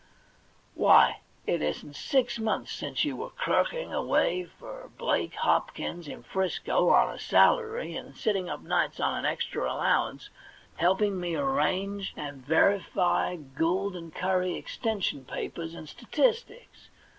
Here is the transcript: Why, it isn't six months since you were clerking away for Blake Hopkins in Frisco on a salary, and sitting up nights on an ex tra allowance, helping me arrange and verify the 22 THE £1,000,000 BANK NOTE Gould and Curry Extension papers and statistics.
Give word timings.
Why, 0.73 1.19
it 1.45 1.61
isn't 1.61 1.95
six 1.95 2.39
months 2.39 2.71
since 2.71 3.05
you 3.05 3.15
were 3.15 3.29
clerking 3.29 3.93
away 3.93 4.45
for 4.45 4.89
Blake 4.97 5.35
Hopkins 5.35 6.07
in 6.07 6.23
Frisco 6.23 6.89
on 6.89 7.13
a 7.13 7.19
salary, 7.19 7.95
and 7.95 8.17
sitting 8.17 8.49
up 8.49 8.61
nights 8.61 8.99
on 8.99 9.15
an 9.19 9.25
ex 9.27 9.45
tra 9.45 9.71
allowance, 9.71 10.31
helping 10.77 11.19
me 11.19 11.35
arrange 11.35 12.15
and 12.17 12.43
verify 12.43 13.35
the 13.35 13.43
22 13.43 13.43
THE 13.43 13.43
£1,000,000 13.43 13.43
BANK 13.43 13.45
NOTE 13.53 13.57
Gould 13.59 13.95
and 13.95 14.15
Curry 14.15 14.55
Extension 14.55 15.23
papers 15.25 15.75
and 15.75 15.87
statistics. 15.87 16.89